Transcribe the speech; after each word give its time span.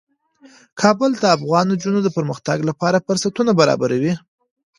کابل 0.81 1.11
د 1.17 1.23
افغان 1.35 1.65
نجونو 1.71 1.99
د 2.03 2.07
پرمختګ 2.17 2.57
لپاره 2.69 3.03
فرصتونه 3.07 3.51
برابروي. 3.59 4.13